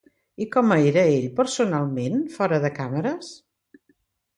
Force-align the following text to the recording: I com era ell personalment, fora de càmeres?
I 0.45 0.47
com 0.55 0.73
era 0.75 1.03
ell 1.11 1.29
personalment, 1.41 2.19
fora 2.41 2.63
de 2.67 2.77
càmeres? 2.83 3.35